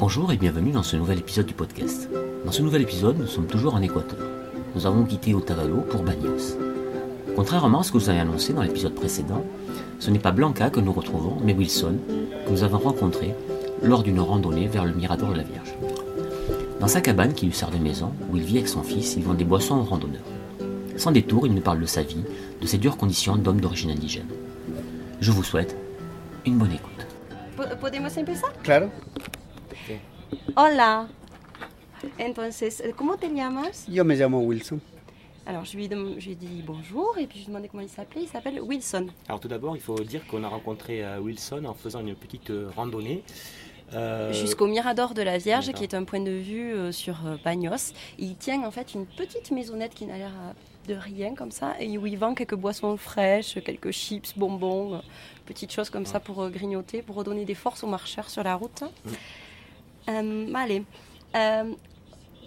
[0.00, 2.08] Bonjour et bienvenue dans ce nouvel épisode du podcast.
[2.46, 4.26] Dans ce nouvel épisode, nous sommes toujours en Équateur.
[4.74, 6.56] Nous avons quitté Otavalo pour Bagnos.
[7.36, 9.44] Contrairement à ce que vous avez annoncé dans l'épisode précédent,
[9.98, 11.96] ce n'est pas Blanca que nous retrouvons, mais Wilson,
[12.46, 13.34] que nous avons rencontré
[13.82, 15.74] lors d'une randonnée vers le Mirador de la Vierge.
[16.80, 19.22] Dans sa cabane qui lui sert de maison, où il vit avec son fils, il
[19.22, 20.24] vend des boissons aux randonneurs.
[20.96, 22.24] Sans détour, il nous parle de sa vie,
[22.58, 24.28] de ses dures conditions d'homme d'origine indigène.
[25.20, 25.76] Je vous souhaite
[26.46, 26.90] une bonne écoute.
[27.78, 28.50] ¿Podemos empezar?
[28.62, 28.88] Claro.
[30.56, 31.08] Hola.
[32.18, 33.86] Entonces, ¿cómo te llamas?
[33.88, 34.80] Yo me llamo Wilson.
[35.46, 37.68] Alors, je lui, dem- je lui ai dit bonjour et puis je lui ai demandé
[37.68, 38.22] comment il s'appelait.
[38.22, 39.08] Il s'appelle Wilson.
[39.28, 42.50] Alors tout d'abord, il faut dire qu'on a rencontré euh, Wilson en faisant une petite
[42.50, 43.22] euh, randonnée.
[43.92, 47.36] Euh, Jusqu'au Mirador de la Vierge, qui est un point de vue euh, sur euh,
[47.44, 47.92] Bagnos.
[48.18, 50.30] Il tient en fait une petite maisonnette qui n'a l'air
[50.86, 54.98] de rien comme ça, et où il vend quelques boissons fraîches, quelques chips, bonbons, euh,
[55.46, 58.54] petites choses comme ça pour euh, grignoter, pour redonner des forces aux marcheurs sur la
[58.54, 58.84] route.
[60.10, 60.84] Euh, vale.
[61.34, 61.74] Euh,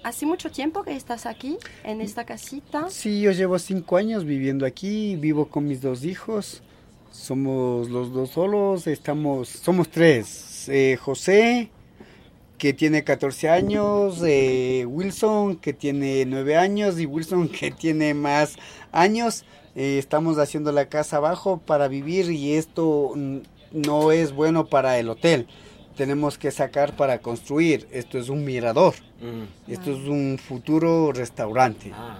[0.03, 2.89] ¿Hace mucho tiempo que estás aquí, en esta casita?
[2.89, 6.61] Sí, yo llevo cinco años viviendo aquí, vivo con mis dos hijos.
[7.09, 10.67] Somos los dos solos, estamos, somos tres.
[10.67, 11.69] Eh, José,
[12.58, 18.56] que tiene 14 años, eh, Wilson, que tiene 9 años, y Wilson, que tiene más
[18.91, 19.45] años.
[19.75, 23.14] Eh, estamos haciendo la casa abajo para vivir y esto
[23.72, 25.47] no es bueno para el hotel.
[25.95, 27.88] Tenemos que sacar para construir.
[27.91, 28.94] Esto es un mirador.
[29.22, 31.91] hum, Esto es un futuro restaurante.
[31.94, 32.17] ah.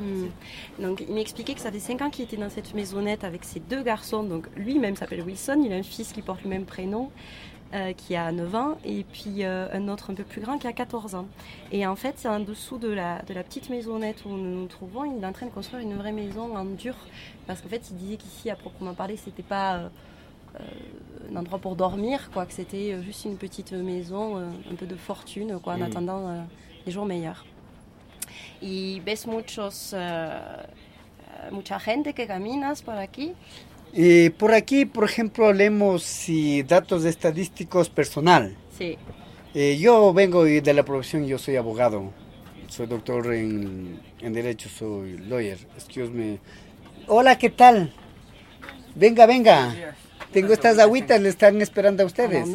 [0.80, 3.60] Donc, il m'expliquait que ça fait 5 ans qu'il était dans cette maisonnette avec ses
[3.60, 4.24] deux garçons.
[4.24, 5.62] Donc, lui-même s'appelle Wilson.
[5.66, 7.10] Il a un fils qui porte le même prénom,
[7.74, 10.68] euh, qui a 9 ans, et puis euh, un autre un peu plus grand qui
[10.68, 11.26] a 14 ans.
[11.72, 14.68] Et en fait, c'est en dessous de la, de la petite maisonnette où nous nous
[14.68, 15.04] trouvons.
[15.06, 16.94] Il est en train de construire une vraie maison en dur.
[17.48, 19.78] Parce qu'en fait, il disait qu'ici, à proprement parler, c'était pas.
[19.78, 19.88] euh,
[21.32, 24.86] un endroit pour dormir, quoi, que c'était euh, juste une petite maison, euh, un peu
[24.86, 25.84] de fortune, quoi, en Mhm.
[25.84, 26.42] attendant euh,
[26.86, 27.44] des jours meilleurs.
[28.62, 30.30] Y ves muchos, eh,
[31.52, 33.34] mucha gente que caminas por aquí.
[33.94, 38.56] Eh, por aquí, por ejemplo, leemos si datos estadísticos personal.
[38.78, 38.98] Sí.
[39.54, 42.12] Eh, yo vengo de la profesión, yo soy abogado.
[42.70, 45.60] Soy doctor en, en Derecho, soy lawyer.
[45.76, 46.40] Excuse me.
[47.08, 47.94] Hola, ¿qué tal?
[48.96, 49.74] Venga, venga.
[50.34, 52.48] Tengo estas agüitas, le están esperando a ustedes.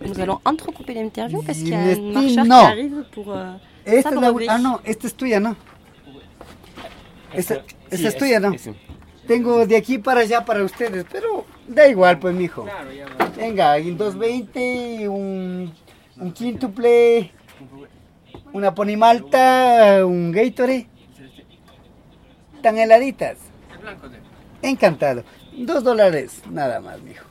[0.00, 3.26] Nous, allons entrecouper l'interview parce qu'il y a un marcheur qui arrive pour
[3.84, 4.32] Esta es la.
[4.48, 5.56] Ah, no, esta es tuya, ¿no?
[7.32, 7.60] Esta, sí,
[7.90, 8.52] esta es tuya, ¿no?
[8.52, 8.70] es-
[9.26, 12.66] Tengo de aquí para allá para ustedes, pero da igual, pues, mijo.
[13.36, 15.72] Venga, y un 220, un,
[16.18, 17.30] un quíntuple,
[18.52, 20.86] una ponimalta, un Gatorade.
[22.62, 23.38] Tan heladitas.
[24.62, 25.24] Encantado.
[25.56, 27.24] Dos dólares, nada más, mijo.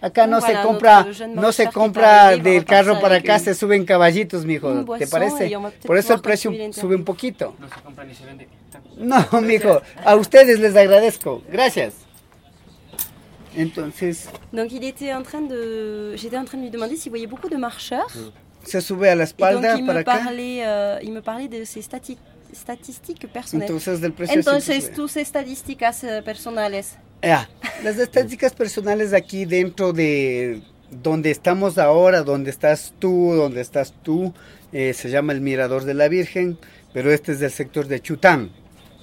[0.00, 4.84] Acá no se compra, no se compra del carro para acá, se suben caballitos, mijo.
[4.98, 5.50] ¿Te parece?
[5.86, 7.54] Por eso el precio sube un poquito.
[7.58, 8.48] No se compra ni se vende.
[8.98, 11.42] No, mijo, a ustedes les agradezco.
[11.50, 11.94] Gracias.
[13.56, 17.28] Entonces, Donc il était en train de, j'étais en train de lui demander s'il voyait
[17.28, 18.10] beaucoup de marcheurs.
[18.64, 20.18] se sube a la donc espalda il para me acá.
[20.24, 22.18] parlait, euh, il me parlait de ses stati-
[22.52, 23.70] statistiques personnelles.
[23.70, 26.98] Entonces, del precio Entonces, tus estadísticas eh, personales.
[27.82, 34.32] Las estadísticas personales aquí dentro de donde estamos ahora, donde estás tú, donde estás tú,
[34.72, 36.58] eh, se llama el Mirador de la Virgen,
[36.92, 38.50] pero este es del sector de Chután.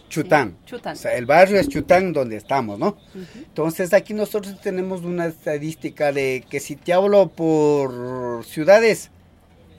[0.09, 0.57] Chután.
[0.65, 0.93] Sí, Chután.
[0.93, 2.97] O sea, el barrio es Chután donde estamos, ¿no?
[3.35, 9.09] Entonces aquí nosotros tenemos una estadística de que si te hablo por ciudades,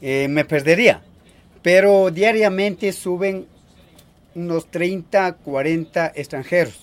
[0.00, 1.02] eh, me perdería.
[1.62, 3.46] Pero diariamente suben
[4.34, 6.81] unos 30, 40 extranjeros.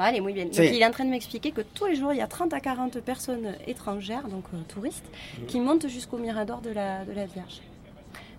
[0.00, 0.46] Vale, muy bien.
[0.46, 2.54] Donc il est en train de m'expliquer que tous les jours, il y a 30
[2.54, 5.04] à 40 personnes étrangères, donc euh, touristes,
[5.46, 7.60] qui montent jusqu'au Mirador de la, de la Vierge.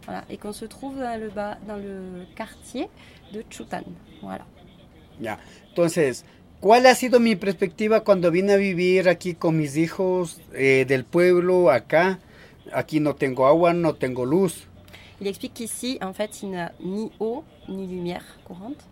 [0.05, 2.89] Voilà, et qu'on se trouve dans le, bas, dans le quartier
[3.31, 3.83] de Chutan.
[4.23, 4.47] Voilà.
[5.19, 5.37] Ya.
[5.69, 6.25] Entonces,
[6.61, 11.03] ¿cuál ha sido mi perspectiva cuando vine a vivir aquí con mis hijos eh, del
[11.03, 12.17] pueblo acá?
[12.73, 14.67] Aquí no tengo agua, no tengo luz.
[15.21, 18.25] Il explique qu'ici, en fait, il ni eau ni lumière.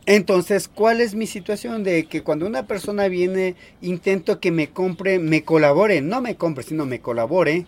[0.06, 5.18] Entonces, ¿cuál es mi situación de que cuando una persona viene, intento que me compre,
[5.18, 7.66] me colabore, no me compre, sino me colabore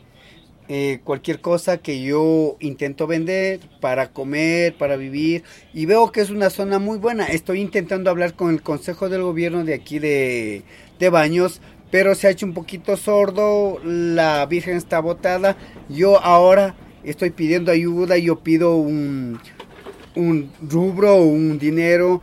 [0.70, 5.44] eh, cualquier cosa que yo intento vender para comer, para vivir,
[5.74, 7.26] y veo que es una zona muy buena.
[7.26, 10.62] Estoy intentando hablar con el Consejo del Gobierno de aquí de,
[11.00, 15.58] de Baños, pero se ha hecho un poquito sordo, la Virgen está botada.
[15.90, 19.40] Yo ahora estoy pidiendo ayuda, yo pido un,
[20.16, 22.22] un rubro, un dinero,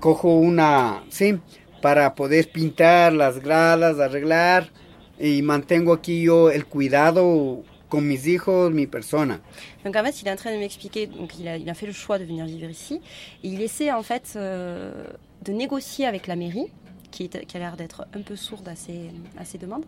[0.00, 1.38] cojo una, sí,
[1.82, 4.70] para poder pintar las gradas, arreglar
[5.18, 9.40] y mantengo aquí yo el cuidado con mis hijos, mi persona.
[9.84, 11.86] Donc en fait, il est en train de m'expliquer, donc il a, il a fait
[11.86, 13.00] le choix de venir vivre ici,
[13.42, 15.04] et il essaie en fait euh,
[15.42, 16.66] de négocier avec la mairie,
[17.10, 19.84] qui, a l'air d'être un peu sourde à ses demandes,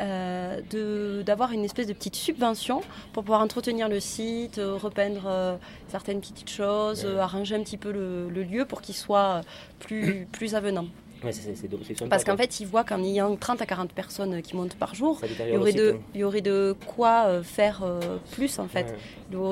[0.00, 2.80] euh, de- d'avoir une espèce de petite subvention
[3.12, 5.56] pour pouvoir entretenir le site, euh, repeindre euh,
[5.88, 9.42] certaines petites choses, arranger un petit peu le, le lieu pour qu'il soit
[9.80, 10.86] plus, plus avenant.
[11.24, 11.68] Ouais, c'est- c'est-
[12.08, 15.20] Parce qu'en fait, il voit qu'en ayant 30 à 40 personnes qui montent par jour,
[15.22, 17.84] il y aurait de, site, il y aurait de quoi faire
[18.32, 18.86] plus en fait.
[18.86, 18.96] Ouais.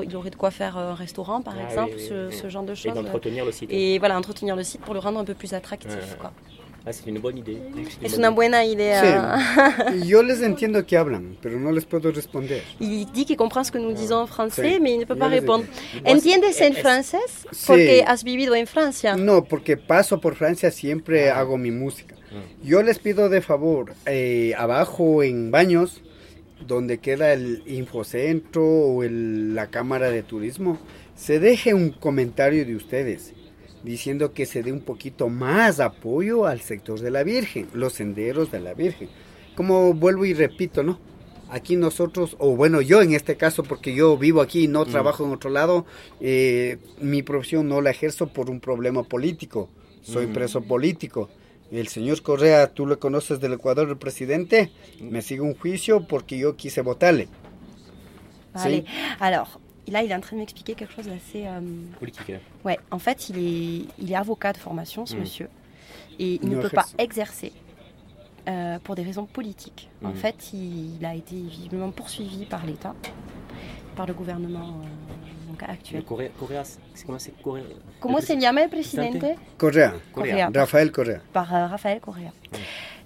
[0.03, 2.35] Il il aurait de quoi faire un restaurant par Ah exemple, oui, oui, ce, oui.
[2.35, 2.93] ce genre de Et choses.
[2.93, 3.69] d'entretenir le site.
[3.71, 6.17] Et voilà, entretenir le site pour le rendre un peu plus attractif.
[6.19, 6.33] Quoi.
[6.83, 9.37] Ah, Es una buena idea.
[10.01, 10.07] Sí.
[10.07, 12.63] Yo les entiendo que hablan, pero no les puedo responder.
[12.79, 14.79] Il dit qu'il comprend ce que nous disons en français, Sí.
[14.81, 15.65] mais il ne peut pas répondre.
[16.03, 17.45] ¿Entiendes es- francés?
[17.51, 17.65] Sí.
[17.67, 19.15] Porque has vivido en Francia.
[19.15, 21.39] No, porque paso por Francia siempre Ah.
[21.39, 22.15] hago mi música.
[22.31, 22.65] Mm.
[22.67, 26.01] Yo les pido de favor, eh, abajo en Baños,
[26.65, 30.79] donde queda el infocentro o el- la Cámara de Turismo,
[31.15, 33.33] se deje un comentario de ustedes
[33.83, 38.51] diciendo que se dé un poquito más apoyo al sector de la Virgen, los senderos
[38.51, 39.09] de la Virgen.
[39.55, 40.99] Como vuelvo y repito, ¿no?
[41.49, 45.25] Aquí nosotros, o bueno, yo en este caso, porque yo vivo aquí y no trabajo
[45.25, 45.85] en otro lado,
[46.21, 49.69] eh, mi profesión no la ejerzo por un problema político.
[50.01, 50.33] Soy Mm.
[50.33, 51.29] preso político.
[51.71, 56.37] El señor Correa, tú lo conoces del Ecuador, el presidente, me sigue un juicio porque
[56.37, 57.27] yo quise votarle.
[58.53, 58.85] Allez.
[59.19, 59.47] Alors,
[59.89, 61.45] là, il est en train de m'expliquer quelque chose d'assez.
[61.47, 61.59] euh,
[61.99, 62.29] Politique.
[62.29, 62.39] hein.
[62.63, 65.19] Ouais, en fait, il est, il est avocat de formation, ce Mm.
[65.19, 65.49] monsieur,
[66.19, 67.51] et il Il ne peut pas exercer
[68.47, 69.89] euh, pour des raisons politiques.
[70.03, 70.15] En Mm.
[70.15, 72.93] fait, il, il a été visiblement poursuivi par l'État,
[73.95, 76.03] par le gouvernement euh, donc, Le actuel.
[76.03, 76.61] Corée, Corée,
[76.93, 77.63] c'est comment c'est Corée
[77.99, 79.25] ¿Cómo le se llama el presidente
[79.57, 80.49] Correa, Correa.
[80.53, 81.19] Rafael Correa.
[81.33, 82.31] Par euh, Raphaël Correa.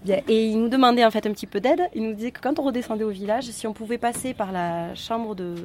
[0.03, 1.81] Bien, Et il nous demandait en fait un petit peu d'aide.
[1.95, 4.93] Il nous disait que quand on redescendait au village, si on pouvait passer par la
[4.93, 5.55] chambre de.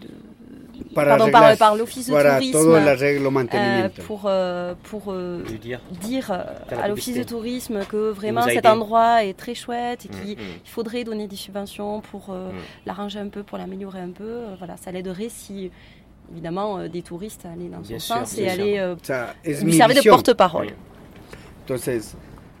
[0.00, 0.08] De-
[0.94, 2.56] Para pardon, par, arreglar- par l'office de tourisme.
[3.54, 5.42] euh, pour euh, pour euh,
[6.00, 6.30] dire.
[6.70, 10.60] à l'office de tourisme que vraiment cet endroit est très chouette et qu'il Mm, mm.
[10.64, 12.54] faudrait donner des subventions pour euh, Mm.
[12.86, 14.38] l'arranger un peu, pour l'améliorer un peu.
[14.58, 15.70] Voilà, ça l'aiderait si
[16.32, 18.94] évidemment euh, des touristes allaient dans Bien son sûr, sens et allaient euh,
[19.62, 20.66] lui servir de porte-parole.
[20.68, 20.72] Oui.
[21.64, 22.16] Entonces,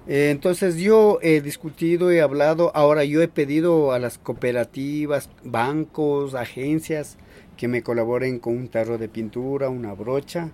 [0.08, 6.34] eh, entonces yo he discutido, he hablado, ahora yo he pedido a las cooperativas, bancos,
[6.34, 7.16] agencias
[7.60, 10.50] que me colaboren con un tarro de pintura, una brocha.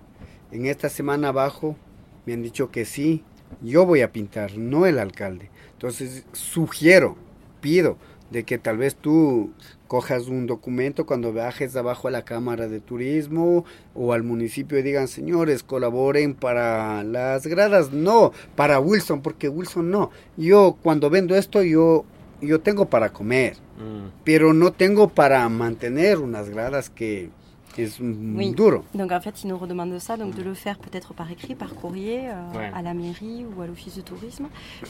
[0.51, 1.77] En esta semana abajo
[2.25, 3.23] me han dicho que sí,
[3.61, 5.49] yo voy a pintar, no el alcalde.
[5.71, 7.15] Entonces sugiero,
[7.61, 7.95] pido
[8.29, 9.53] de que tal vez tú
[9.87, 13.63] cojas un documento cuando viajes abajo a la Cámara de Turismo
[13.95, 19.89] o al municipio y digan, señores, colaboren para las gradas, no, para Wilson, porque Wilson
[19.91, 20.11] no.
[20.35, 22.03] Yo cuando vendo esto, yo,
[22.41, 24.09] yo tengo para comer, Mm.
[24.23, 27.29] pero no tengo para mantener unas gradas que
[27.77, 28.53] es Oui.
[28.55, 28.83] duro.
[28.95, 31.75] Donc en fait, il nous redemande ça, donc de le faire peut-être par écrit, par
[31.75, 32.71] courrier, euh, Ouais.
[32.73, 34.47] à la mairie ou à l'office de tourisme,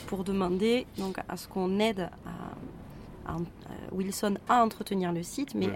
[0.08, 2.10] pour demander donc à ce qu'on aide
[3.26, 5.76] à, à- à Wilson à entretenir le site, mais, Ouais.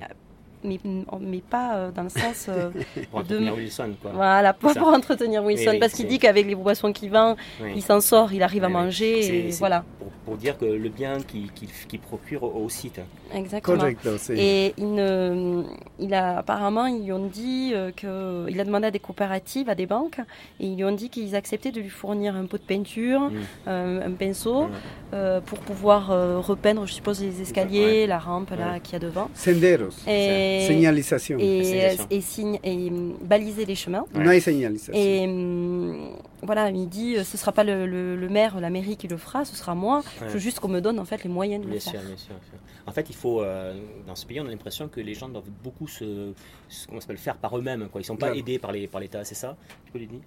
[0.64, 0.80] Mais,
[1.20, 2.70] mais pas euh, dans le sens euh,
[3.12, 4.12] Pour de- entretenir Wilson, quoi.
[4.14, 4.80] voilà, pas Ça.
[4.80, 7.72] pour entretenir Wilson, oui, parce qu'il dit qu'avec les boissons qu'il vend, Oui.
[7.76, 10.66] il s'en sort, il arrive à Oui, manger, C'est- et voilà, Pour, pour dire que
[10.66, 13.00] le bien qu'il qu'il procure au, au site.
[13.34, 13.78] exactement.
[13.78, 14.10] Correcto.
[14.36, 15.64] Et il, ne-
[16.00, 19.70] il a, apparemment, ils lui ont dit euh, que, il a demandé à des coopératives,
[19.70, 20.20] à des banques,
[20.60, 23.32] et ils lui ont dit qu'ils acceptaient de lui fournir un pot de peinture, Mm.
[23.68, 24.70] euh, un pinceau, Mm.
[25.14, 28.08] euh, pour pouvoir euh, repeindre, je suppose, les escaliers, Ouais.
[28.08, 28.80] la rampe là Ouais.
[28.80, 32.08] qu'il y a devant, Senderos, et, et, Signalisation.
[32.10, 34.06] et signe- et, hum, baliser les chemins.
[34.42, 34.96] Señalización.
[34.96, 38.98] Et hum, voilà, il dit, euh, ce sera pas le, le- le maire, la mairie
[38.98, 40.02] qui le fera, ce sera moi.
[40.20, 40.40] Je veux Ouais.
[40.40, 42.00] juste qu'on me donne en fait les moyens de le Bien faire.
[42.02, 42.60] sûr, bien sûr, bien sûr.
[42.88, 43.74] En fait, il faut, euh,
[44.08, 46.34] dans ce pays, on a l'impression que les gens doivent beaucoup se,
[46.68, 47.88] se- comment ça faire par eux-mêmes.
[47.92, 48.02] Quoi.
[48.02, 49.56] Ils ne sont pas aidés par les- par l'État, c'est ça
[49.86, 50.20] Tu peux le dire?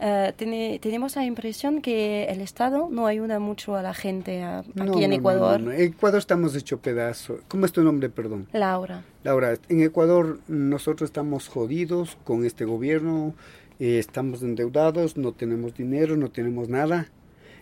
[0.00, 4.58] Eh, tene- tenemos la impresión que el Estado no ayuda mucho a la gente a-
[4.80, 5.60] aquí en Ecuador.
[5.60, 7.38] no, Ecuador estamos hecho pedazo.
[7.48, 8.48] ¿Cómo es tu nombre, perdón?
[8.52, 9.04] Laura.
[9.22, 13.34] Laura, en Ecuador nosotros estamos jodidos con este gobierno,
[13.78, 17.06] eh, estamos endeudados, no tenemos dinero, no tenemos nada.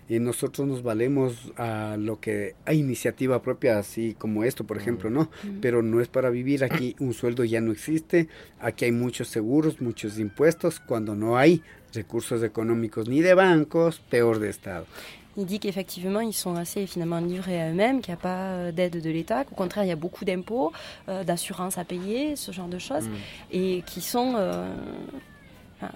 [0.09, 5.09] Y nosotros nos valemos a lo que hay iniciativa propia, así como esto, por ejemplo,
[5.11, 5.31] ¿no?
[5.61, 8.29] Pero no es para vivir aquí, un sueldo ya no existe,
[8.61, 11.63] aquí hay muchos seguros, muchos impuestos, cuando no hay
[11.95, 14.85] recursos económicos ni de bancos, peor de Estado.
[15.35, 18.71] Il dit qu'effectivement, ils sont assez finalement livrés à eux-mêmes, qu'il n'y a pas euh,
[18.73, 20.73] d'aide de l'État, qu'au contraire, il y a beaucoup d'impôts,
[21.09, 23.13] euh, d'assurances à payer, ce genre de choses, Mm.
[23.53, 24.35] et qui sont...
[24.37, 24.69] euh,
[25.83, 25.87] euh,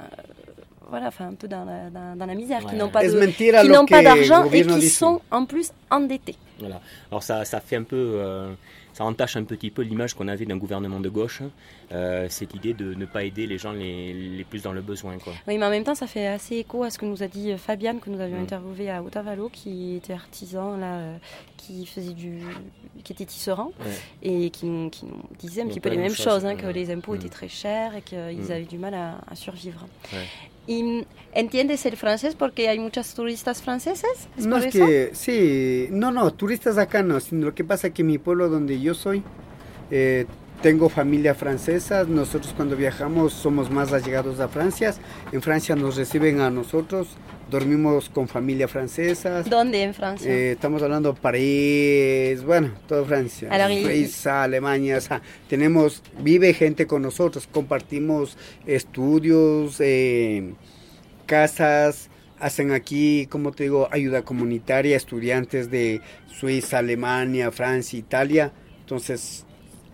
[0.88, 2.76] voilà, enfin un peu dans la, dans, dans la misère, qui Ouais.
[2.76, 6.36] n'ont pas Es de, mentira qui n'ont pas d'argent et qui sont en plus endettés.
[6.58, 6.80] Voilà.
[7.10, 8.52] Alors ça, ça fait un peu, euh,
[8.94, 11.42] ça entache un petit peu l'image qu'on avait d'un gouvernement de gauche,
[11.92, 15.18] euh, cette idée de ne pas aider les gens les, les plus dans le besoin.
[15.18, 15.34] Quoi.
[15.46, 17.52] Oui, mais en même temps, ça fait assez écho à ce que nous a dit
[17.52, 18.42] euh, Fabiane, que nous avions Mm.
[18.44, 21.16] interviewé à Otavalo, qui était artisan, là, euh,
[21.58, 22.38] qui faisait du,
[23.04, 23.92] qui était tisserand, Ouais.
[24.22, 26.62] et qui nous, qui nous disait un petit peu les mêmes chose, choses, hein, ouais.
[26.62, 27.16] que les impôts Mm.
[27.16, 28.50] étaient très chers et qu'ils Mm.
[28.50, 29.86] avaient du mal à, à survivre.
[30.14, 30.24] Ouais.
[30.66, 31.06] Y,
[31.36, 34.26] ¿Entiendes el francés porque hay muchos turistas franceses?
[34.38, 34.86] ¿Es No es eso?
[34.86, 38.80] que, sí, no, no, turistas acá no, sino lo que pasa que mi pueblo donde
[38.80, 39.22] yo soy,
[39.90, 40.24] eh,
[40.62, 44.94] tengo familia francesa, nosotros cuando viajamos somos más allegados a Francia,
[45.32, 47.08] en Francia nos reciben a nosotros,
[47.50, 50.30] dormimos con familia francesa, ¿Dónde en Francia?
[50.30, 57.02] eh, estamos hablando París, bueno, toda Francia, Suiza, Alemania, o sea, tenemos, vive gente con
[57.02, 58.36] nosotros, compartimos
[58.66, 60.54] estudios, eh,
[61.26, 62.08] casas,
[62.38, 69.45] hacen aquí, como te digo, ayuda comunitaria, estudiantes de Suiza, Alemania, Francia, Italia, entonces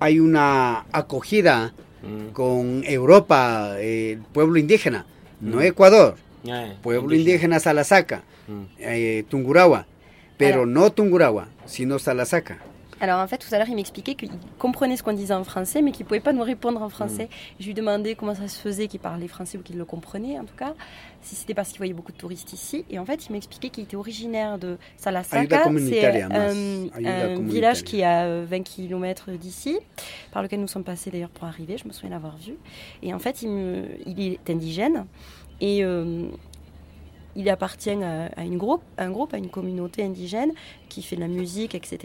[0.02, 2.32] hay una acogida Mm.
[2.32, 5.06] con Europa, eh, el pueblo indígena,
[5.40, 5.62] no Mm.
[5.62, 8.62] Ecuador, Ouais, pueblo indígena Salasaca, Mm.
[8.80, 9.86] eh, Tungurahua,
[10.36, 12.58] pero no Tungurahua, sino Salasaca.
[13.02, 14.30] Alors en fait, tout à l'heure, il m'expliquait qu'il
[14.60, 17.28] comprenait ce qu'on disait en français, mais qu'il ne pouvait pas nous répondre en français.
[17.58, 20.44] Je lui demandais comment ça se faisait qu'il parlait français ou qu'il le comprenait, en
[20.44, 20.72] tout cas,
[21.20, 22.84] si c'était parce qu'il voyait beaucoup de touristes ici.
[22.90, 25.64] Et en fait, il m'expliquait qu'il était originaire de Ayuda Salasaka.
[25.64, 26.36] C'est más.
[26.36, 29.78] un, village qui est à euh, 20 km d'ici,
[30.30, 32.54] par lequel nous sommes passés d'ailleurs pour arriver, je me souviens l'avoir vu.
[33.02, 35.06] Et en fait, il, me- il est indigène
[35.60, 36.28] et euh,
[37.34, 40.52] il appartient à, à une groupe, un groupe, à une communauté indigène
[40.92, 41.98] qui fait de la musique, etc.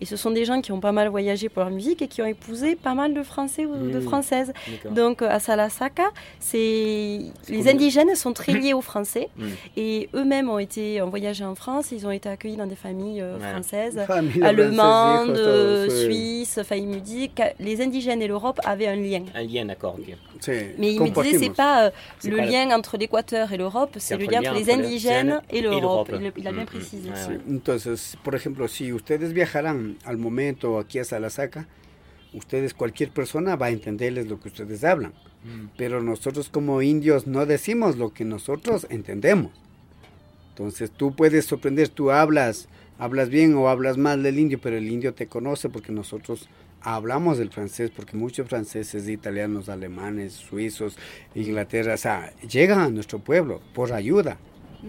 [0.00, 2.20] Et ce sont des gens qui ont pas mal voyagé pour leur musique et qui
[2.22, 4.02] ont épousé pas mal de Français ou de Mmh.
[4.10, 4.52] Françaises.
[4.90, 9.44] Donc euh, à Salasaka, c'est les indigènes sont très liés aux Français Mm.
[9.76, 11.86] et eux-mêmes ont été en voyagé en France.
[11.92, 13.98] Ils ont été accueillis dans des familles euh, françaises,
[14.42, 16.58] allemandes, euh, suisses.
[16.60, 19.22] Enfin, il me dit que les indigènes et l'Europe avaient un lien.
[19.34, 19.96] Un lien, d'accord.
[20.78, 21.90] Mais il me disait c'est pas euh,
[22.24, 25.60] le pas le- lien entre l'Équateur et l'Europe, c'est le lien entre les indigènes et
[25.62, 26.10] l'Europe.
[26.12, 26.66] Il, il a bien Mm, mm.
[26.66, 27.08] précisé.
[27.10, 27.40] Ouais, Sí, ouais.
[27.56, 31.68] Entonces, por ejemplo, si ustedes viajarán al momento aquí a Salasaca,
[32.32, 35.12] ustedes, cualquier persona va a entenderles lo que ustedes hablan.
[35.44, 35.68] Mm.
[35.76, 39.52] Pero nosotros como indios no decimos lo que nosotros entendemos.
[40.50, 44.88] Entonces tú puedes sorprender, tú hablas, hablas bien o hablas mal del indio, pero el
[44.88, 46.48] indio te conoce porque nosotros
[46.82, 50.96] hablamos del francés, porque muchos franceses, italianos, alemanes, suizos,
[51.34, 54.38] Inglaterra, o sea, llegan a nuestro pueblo por ayuda.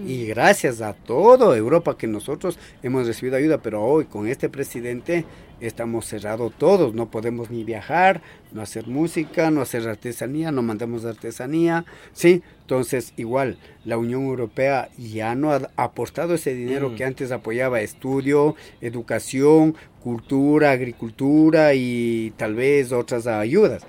[0.07, 5.23] Y gracias a toda Europa que nosotros hemos recibido ayuda, pero hoy con este presidente
[5.61, 8.21] estamos cerrados todos, no podemos ni viajar,
[8.51, 12.41] no hacer música, no hacer artesanía, no mandamos artesanía, ¿sí?
[12.61, 16.95] Entonces, igual, la Unión Europea ya no ha aportado ese dinero Mm.
[16.95, 23.83] que antes apoyaba estudio, educación, cultura, agricultura y tal vez otras ayudas.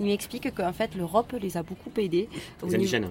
[0.00, 2.26] Il m'explique qu'en fait l'Europe les a beaucoup aidés.
[2.62, 3.10] au Les niveau-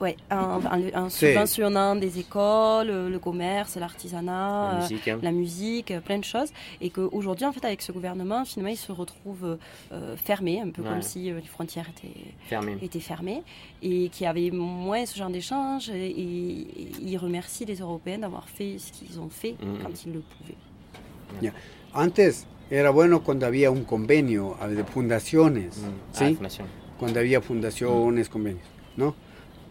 [0.00, 5.08] en, en- en C'est- subventionnant des écoles, euh, le commerce, l'artisanat, La euh, musique.
[5.08, 5.18] hein.
[5.22, 6.50] la musique, euh, plein de choses.
[6.80, 9.56] Et qu'aujourd'hui, en fait, avec ce gouvernement, finalement, ils se retrouvent
[9.92, 10.88] euh, fermés, un peu Ouais.
[10.88, 12.14] comme si euh, les frontières étaient,
[12.46, 12.76] Fermé.
[12.82, 13.42] étaient fermées,
[13.82, 15.88] et qu'il y avait moins ce genre d'échange.
[15.90, 16.66] Et, et
[17.00, 19.78] ils remercient les Européens d'avoir fait ce qu'ils ont fait Mhm.
[19.82, 21.52] quand ils le pouvaient.
[21.94, 25.82] Antes era bueno cuando había un convenio ah, de fundaciones, Mm.
[26.12, 26.24] ¿sí?
[26.24, 26.66] Ah, fundación.
[26.98, 29.14] cuando había fundaciones, convenios, ¿no?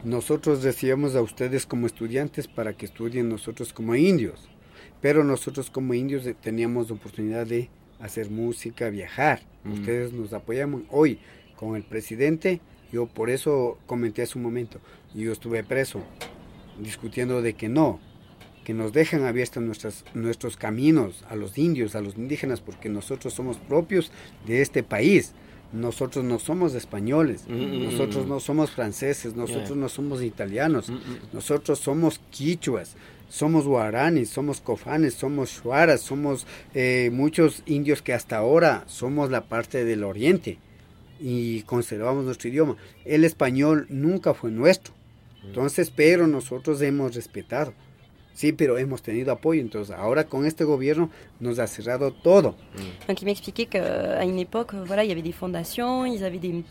[0.04, 4.50] Nosotros recibíamos a ustedes como estudiantes para que estudien nosotros como indios,
[5.02, 7.70] pero nosotros como indios teníamos la oportunidad de
[8.00, 9.42] hacer música, viajar.
[9.64, 9.74] Mm.
[9.74, 11.20] Ustedes nos apoyaban hoy
[11.56, 12.60] con el presidente.
[12.92, 14.80] Yo por eso comenté hace un momento,
[15.16, 16.04] yo estuve preso
[16.80, 18.00] discutiendo de que no,
[18.66, 23.34] que nos dejan abiertos nuestras, nuestros caminos a los indios, a los indígenas, porque nosotros
[23.34, 24.12] somos propios
[24.46, 25.34] de este país.
[25.74, 28.30] Nosotros no somos españoles, Mm, mm, nosotros mm.
[28.30, 29.78] no somos franceses, nosotros Yeah.
[29.78, 31.34] no somos italianos, mm.
[31.34, 32.96] nosotros somos quichuas,
[33.28, 39.42] somos guaranis, somos cofanes, somos shuaras, somos eh, muchos indios que hasta ahora somos la
[39.46, 40.60] parte del oriente
[41.20, 42.76] y conservamos nuestro idioma.
[43.06, 44.94] El español nunca fue nuestro,
[45.44, 47.74] entonces, pero nosotros hemos respetado.
[48.34, 51.10] Sí, pero hemos tenido apoyo, entonces ahora con este gobierno
[51.40, 52.56] nos ha cerrado todo.
[53.08, 56.64] Donc il m'expliquait qu'à une époque, voilà, il y avait des fondations, ils avaient des,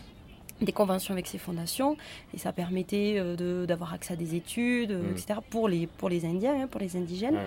[0.61, 1.97] des conventions avec ces fondations,
[2.35, 5.12] et ça permettait euh, de- d'avoir accès à des études, euh, Mm.
[5.12, 7.47] etc., pour les, pour les Indiens, hein, pour les indigènes, Ouais.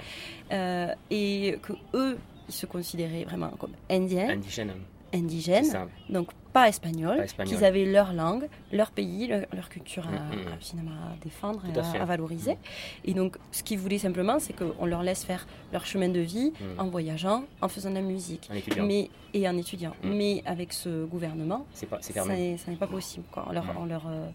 [0.54, 2.18] Euh, et que eux,
[2.48, 4.72] ils se considéraient vraiment comme indiens, Indigène.
[5.16, 7.56] Indigènes, donc pas espagnols, Pas espagnols.
[7.56, 10.48] qu'ils avaient leur langue, leur pays, leur, leur culture à, Mm, mm.
[10.54, 12.58] à, finalement à défendre et à valoriser.
[13.04, 16.52] Et donc, ce qu'ils voulaient simplement, c'est qu'on leur laisse faire leur chemin de vie
[16.52, 16.80] Mm.
[16.80, 18.50] en voyageant, en faisant de la musique.
[18.80, 18.84] En.
[18.86, 19.94] Mais, et en étudiant.
[20.04, 20.10] Mm.
[20.16, 22.24] Mais avec ce gouvernement, pas, ça
[22.72, 23.26] n'est pas possible.
[23.32, 23.46] Quoi.
[23.50, 23.78] On, leur, Mm.
[23.82, 24.30] on, leur, euh,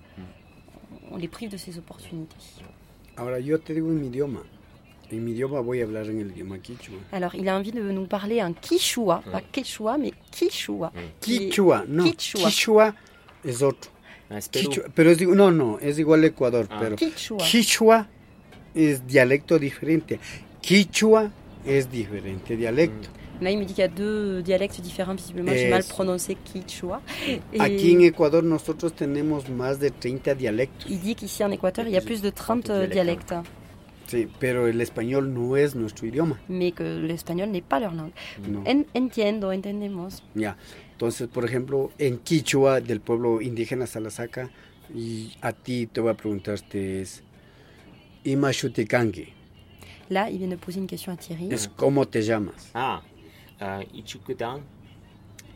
[1.11, 2.37] on les prive de ces opportunités.
[3.17, 4.41] Ahora yo te en mi idioma.
[5.13, 6.97] En mi idioma voy a hablar en el idioma quichua.
[7.13, 9.31] Alors, il a envie de nous parler en quichua, Mm.
[9.33, 10.93] pas quechua, mais quichua.
[11.21, 12.05] qui est- Quichua, no.
[12.05, 12.49] Quichua.
[12.49, 12.95] Quichua
[13.45, 13.91] es otro.
[14.31, 14.69] Ah, es Perú.
[14.71, 16.79] Quichua, pero es, di- no, no, es igual a Ecuador, Ah.
[16.81, 17.39] pero Quichua.
[17.39, 18.09] Quichua
[18.75, 20.21] es dialecto diferente.
[20.61, 21.31] Quichua
[21.67, 23.09] es diferente dialecto.
[23.41, 25.15] Là, il me dit qu'il y a deux dialectes différents.
[25.17, 27.01] Visiblement, j'ai mal prononcé quichua.
[27.27, 30.87] Et Aquí en Ecuador nosotros tenemos más de 30 dialectos.
[30.91, 33.33] il dit qu'ici en Équateur, il y a plus de 30 30 dialectes,
[34.11, 36.41] Sí, pero el español no es nuestro idioma.
[36.49, 38.13] mais que l'espagnol n'est pas leur langue.
[38.49, 38.65] No.
[38.67, 40.25] En- entiendo, entendemos.
[40.35, 40.57] Ya.
[40.93, 44.51] Entonces, por ejemplo, en Quichua del pueblo indígena Salasaca,
[44.93, 47.23] y a ti te voy a preguntarte es
[48.25, 49.29] Imashutikangi,
[50.09, 51.49] Là, il vient de poser une question à Thierry.
[51.53, 52.71] es cómo te llamas.
[52.75, 53.01] Ah,
[53.61, 54.61] uh, Ichukutan,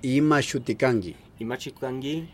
[0.01, 2.29] Imashutikangi, Imachikangi,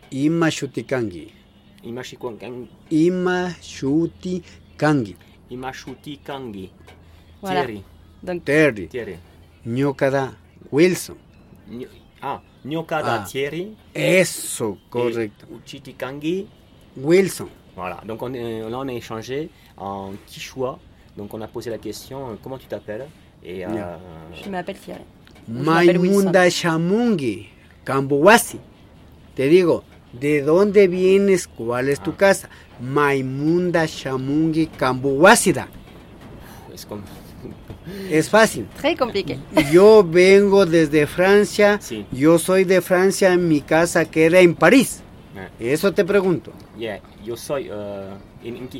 [2.91, 5.15] Imashutikangi,
[5.51, 6.71] Imashikwangang, Imashutikangi, Imashutikangi.
[7.41, 7.65] Voilà.
[7.65, 7.83] Thierry,
[8.23, 9.17] Donc, Terry, Thierry.
[9.65, 10.33] Ñokada,
[10.71, 11.15] Wilson.
[11.69, 11.87] Nyo-
[12.23, 13.25] Ah, Nyokada Ah.
[13.25, 13.75] Thierry.
[13.95, 15.45] Eso, correcto.
[15.49, 16.47] et Uchitikangi.
[16.97, 17.47] Wilson.
[17.75, 20.77] Voilà, donc on, est- là on a échangé en quichua.
[21.17, 23.07] Donc on a posé la question euh, comment tu t'appelles
[23.43, 23.99] Et euh, Yeah.
[24.43, 25.01] je m'appelle Thierry.
[25.47, 27.47] Maimunda Shamungi,
[27.83, 28.59] Cambuwasi.
[29.35, 31.47] Te digo, ¿de dónde vienes?
[31.47, 32.17] ¿Cuál es tu Ah.
[32.17, 32.49] casa?
[32.81, 35.67] Maimunda Shamungi Cambuwasida.
[36.73, 37.01] est-ce qu'on-
[38.09, 38.65] Es fácil.
[38.81, 39.37] Très compliqué.
[39.71, 41.79] Yo vengo desde Francia.
[41.81, 42.05] Sí.
[42.11, 43.35] Yo soy de Francia.
[43.37, 45.01] Mi casa queda en París.
[45.35, 45.49] Ah.
[45.59, 46.51] Eso te pregunto.
[46.77, 48.79] Yeah, yo soy euh, en, en Yo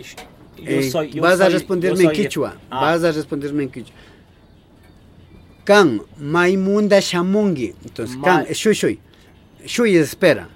[0.57, 2.55] Eh, soy, yo vas a responderme yo en quichua.
[2.69, 3.95] Ah, Vas a responderme en quichua.
[5.63, 7.73] Kan, Maimunda Shamungi.
[7.83, 8.99] Entonces, Ma- Kan, es Shui Shui.
[9.65, 10.49] Shui es espera.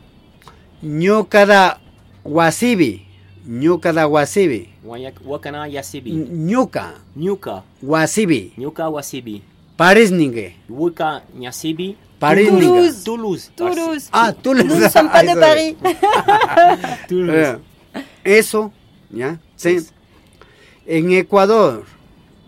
[0.83, 1.79] Ñukada
[2.23, 3.04] Wasibi.
[3.47, 4.69] Ñukada Wasibi.
[4.85, 6.11] Wayak- Wakana Yasibi.
[6.13, 7.63] Ñuka Nyuka.
[7.83, 8.53] Wasibi.
[8.57, 9.41] Nyuka Wasibi.
[9.77, 10.55] Paris Ningue.
[10.69, 11.95] Wuka Nyasibi.
[12.19, 12.65] Paris Toulouse.
[12.65, 13.03] Ningue.
[13.03, 13.51] Toulouse.
[13.55, 14.09] Toulouse.
[14.11, 15.75] Ah, tú Nous ne sommes pas de Paris.
[15.83, 16.77] Ah,
[17.07, 17.59] Toulouse.
[18.23, 18.71] Eh, Eso,
[19.13, 19.37] ¿ya?
[19.55, 19.77] Sí.
[20.87, 21.83] En Ecuador,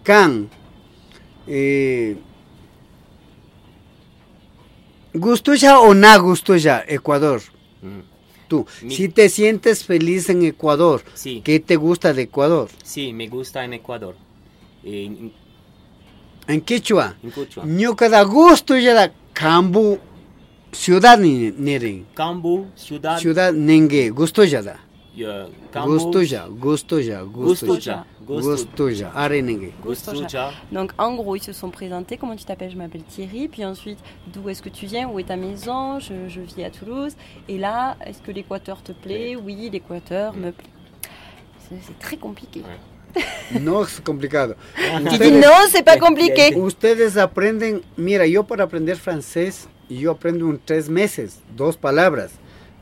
[0.03, 0.47] Can,
[1.47, 2.17] eh,
[5.13, 7.41] ¿Gustuya o na gustuya, Ecuador?
[7.81, 8.01] Mm.
[8.47, 12.69] Tú, Mi- si te sientes feliz en Ecuador, Sí, ¿qué te gusta de Ecuador?
[12.83, 14.15] sí, me gusta en Ecuador.
[14.83, 15.33] En,
[16.47, 17.65] en, Quechua, en Quechua.
[17.67, 19.99] yo cada gusto ya da Cambu,
[20.71, 21.51] ciudad ni
[22.13, 23.19] Cambu, ciudad.
[23.19, 24.79] ciudad nengue, gusto ya da,
[25.25, 27.91] euh, Cambu, gusto ya, gusto ya, gusto Gustuja.
[27.91, 29.71] ya, gusto ya, are nengue.
[29.83, 30.51] Gustuja.
[30.71, 32.17] Donc, en gros, ils se sont présentés.
[32.17, 32.71] Comment tu t'appelles?
[32.71, 33.47] Je m'appelle Thierry.
[33.47, 33.99] Puis ensuite,
[34.33, 35.07] d'où est-ce que tu viens?
[35.09, 35.99] Où est ta maison?
[35.99, 37.15] Je, je vis à Toulouse.
[37.47, 39.35] Et là, est-ce que l'Équateur te plaît?
[39.35, 40.69] Oui, l'Équateur me plaît.
[41.69, 42.61] C'est c'est très compliqué.
[43.59, 44.53] No es complicado.
[45.09, 46.53] Tu dis non, c'est pas compliqué.
[46.57, 52.31] Ustedes aprenden, mira, yo para aprender francés, yo aprendo en tres meses, dos palabras.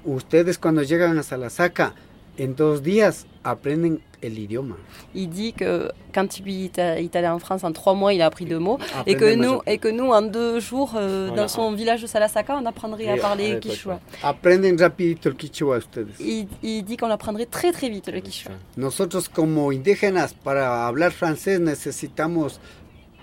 [0.04, 1.94] Ustedes cuando llegan a Salasaca,
[2.38, 4.76] en dos días aprenden el idioma.
[5.14, 8.46] Il dit que quand il est allé en France en trois mois, il a appris
[8.46, 8.80] deux mots.
[9.06, 11.44] Et que, nous, et que nous, en deux jours, euh, Voilà.
[11.44, 14.00] dans son village de Salasaka, on apprendrait à parler ouais, quichua.
[14.24, 16.10] Aprenden rapidito el quichua ustedes.
[16.20, 18.52] Il, il dit qu'on apprendrait très très vite le quichua.
[18.78, 22.60] Nosotros como indígenas, para hablar francés necesitamos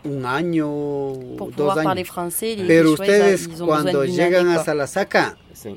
[0.05, 0.67] un año,
[1.37, 4.49] Pour dos pouvoir parler français, les Pero Quichuas, ils ustedes ont cuando besoin d'une llegan
[4.49, 4.65] a.
[4.65, 5.75] Salasaca, Sí.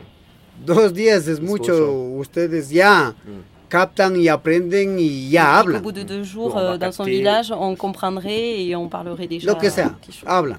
[0.66, 3.42] Dos días es mucho, ustedes ya Mm.
[3.70, 5.82] captan y aprenden y ya hablan.
[5.82, 9.28] bout de deux jours, on va euh, dans son village, on comprendrait et on parlerait
[9.28, 10.58] déjà Lo que sea, hablan.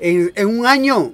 [0.00, 1.12] En, en un año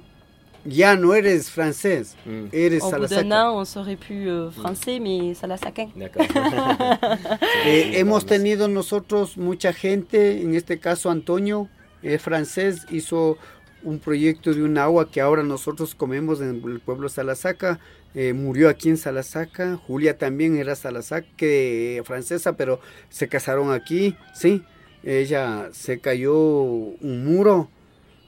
[0.65, 2.45] ya no eres francés, Mm.
[2.51, 3.49] eres Au bout d'un salasaca.
[3.51, 5.89] an, on serait plus euh, français, mais salasaquin.
[5.95, 6.25] D'accord.
[7.65, 11.67] Eh, hemos tenido nosotros mucha gente, en este caso Antonio,
[12.01, 13.37] es francés, hizo
[13.83, 17.79] un proyecto de un agua que ahora nosotros comemos en el pueblo Salasaca.
[18.15, 19.77] eh, murió aquí en Salasaca.
[19.77, 24.63] Julia también era Salasaca, que, francesa, pero se casaron aquí, sí.
[25.03, 27.69] Ella se cayó un muro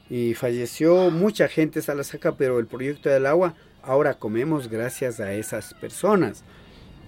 [0.09, 5.73] y falleció mucha gente Salasaca, pero el proyecto del agua ahora comemos gracias a esas
[5.75, 6.43] personas,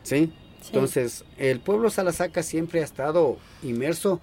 [0.02, 0.34] sí.
[0.62, 0.70] Sí.
[0.74, 4.22] Entonces, el pueblo Salasaca siempre ha estado inmerso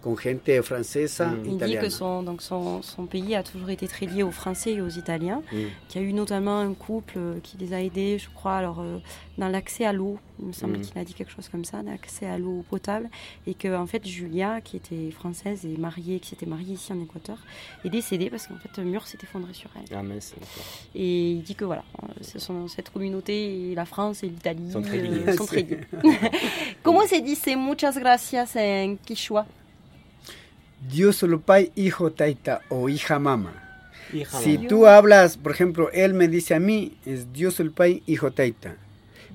[0.00, 1.44] con gente francesa, Mm.
[1.46, 4.72] Il dit que son, donc son, son pays a toujours été très lié aux Français
[4.74, 5.56] et aux Italiens, Mm.
[5.88, 8.78] qu'il y a eu notamment un couple euh, qui les a aidés, je crois, alors,
[8.80, 8.98] euh,
[9.38, 10.18] dans l'accès à l'eau.
[10.40, 10.80] Il me semble Mm.
[10.82, 13.10] qu'il a dit quelque chose comme ça, l'accès à l'eau potable.
[13.48, 17.02] Et que, en fait, Julia, qui était française et mariée, qui s'était mariée ici en
[17.02, 17.38] Équateur,
[17.84, 19.96] est décédée parce qu'en fait, un mur s'est effondré sur elle.
[19.96, 20.02] Ah.
[20.94, 21.82] Et il dit que voilà,
[22.20, 25.24] ce sont- cette communauté, et la France et l'Italie Sont très euh, liés.
[26.84, 29.44] Comment se dice muchas gracias en quichua?
[30.80, 33.52] Dios solo pai, hijo taita o hija mama.
[34.12, 34.68] Hija, Si mamá.
[34.68, 38.76] tú hablas, por ejemplo, él me dice a mí, es Dios el pai, hijo taita.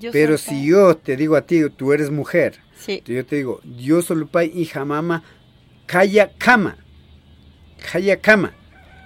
[0.00, 3.02] Dios Pero si yo te digo a ti, tú eres mujer, Sí.
[3.06, 5.22] yo te digo, Dios solo pai, hija mama,
[5.86, 6.76] kaya kama.
[7.92, 8.52] Kaya kama.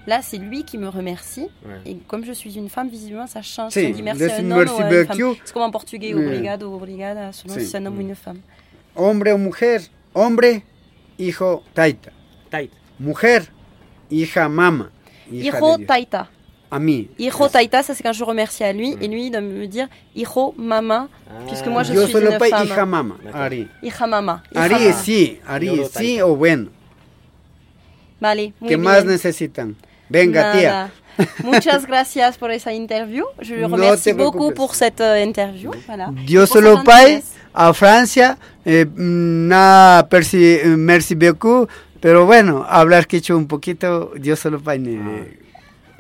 [0.07, 1.49] Là, c'est lui qui me remercie.
[1.67, 1.83] Ouais.
[1.85, 3.73] Et comme je suis une femme, visiblement, ça change.
[3.75, 5.35] Sí, si on dit merci à un homme merci ou à une femme.
[5.45, 6.19] C'est comme en portugais, Mm.
[6.27, 7.61] obrigado, obrigada, selon Sí.
[7.61, 8.09] si c'est un homme ou Mm.
[8.09, 8.41] une femme.
[8.97, 9.83] Hombre o mujer,
[10.15, 10.63] hombre,
[11.19, 12.11] hijo taita.
[12.51, 12.71] Tight.
[12.99, 13.49] Mujer,
[14.11, 14.91] hija mama.
[15.31, 16.29] hija Hijo taita.
[16.71, 17.09] A mí.
[17.19, 18.95] Hijo taita, ça c'est quand je remercie à lui.
[19.01, 21.09] Et lui, il doit me dire hijo mama,
[21.47, 22.65] Puisque moi, je Yo suis une femme.
[22.67, 23.17] hija mama.
[23.33, 23.69] Ari.
[23.83, 24.43] hija mama.
[24.53, 24.93] hija Ari mama.
[24.93, 26.27] sí, Ari Yoro sí taita.
[26.27, 26.69] o bueno.
[28.21, 28.83] Vale, muy ¿Qué bien.
[28.83, 29.77] más necesitan?
[30.09, 30.91] Venga, tía.
[31.45, 33.25] Muchas gracias por esa interview.
[33.41, 35.71] Je le remercie beaucoup pour cette euh, interview.
[35.87, 36.11] Voilà.
[37.75, 41.67] Francia, eh, na persi, eh, merci beaucoup,
[42.01, 44.99] pero bueno, hablar quichua un poquito, yo solo ni-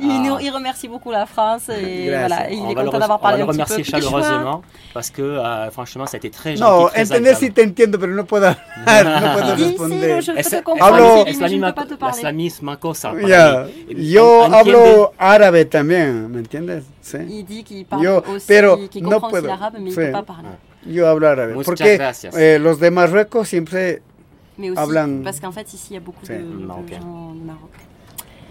[0.01, 0.21] Il, Ah.
[0.25, 2.29] nous, il remercie beaucoup la France et Gracias.
[2.29, 3.83] voilà, il on est le, content d'avoir on va parlé le un petit peu.
[3.83, 4.63] chaleureusement
[4.95, 6.63] parce que euh, franchement ça a été très gentil.
[6.85, 7.55] No, très entender si agréable.
[7.55, 8.47] te entiendo, pero no puedo
[8.87, 10.09] hablar, no puedo Dis, sí, responder.
[10.15, 11.81] no, je peux Es, te es, comprendre, Hablo- mais es je la ne misma, peux
[11.81, 12.23] pas te la, parler.
[12.23, 13.11] la misma cosa.
[13.13, 14.13] para Ya, mí.
[14.13, 16.85] yo hablo árabe también, ¿me entiendes?
[17.03, 17.19] Sí.
[17.29, 19.49] Il dit qu'il parle Yo, aussi, pero qu'il no aussi puedo.
[19.49, 19.99] l'arabe, mais il Sí.
[19.99, 20.51] ne peut pas parler.
[20.87, 21.55] Yo hablo árabe.
[21.55, 22.37] Muchas Porque gracias.
[22.37, 24.01] eh, los de Marruecos siempre
[24.59, 26.33] Mais aussi, Hablan- parce qu'en fait, ici, il y a beaucoup Sí.
[26.33, 26.53] de, gens
[27.33, 27.71] du Maroc.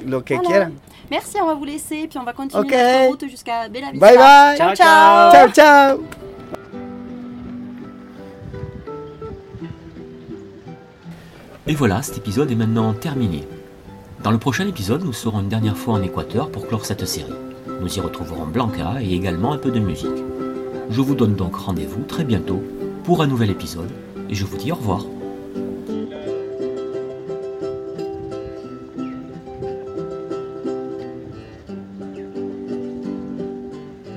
[0.05, 0.49] lo que Voilà.
[0.49, 0.71] quieran.
[1.09, 2.71] Merci, on va vous laisser, puis on va continuer Ok.
[2.71, 4.07] notre route jusqu'à Bella Vista.
[4.07, 4.57] Bye bye.
[4.57, 5.51] Ciao, Ciao, ciao.
[5.53, 6.03] Chao.
[11.67, 13.47] Et voilà, cet épisode est maintenant terminé.
[14.23, 17.33] Dans le prochain épisode, nous serons une dernière fois en Équateur pour clore cette série.
[17.81, 20.07] Nous y retrouverons Blanca et également un peu de musique.
[20.89, 22.63] Je vous donne donc rendez-vous très bientôt
[23.03, 23.91] pour un nouvel épisode
[24.29, 25.05] et je vous dis au revoir.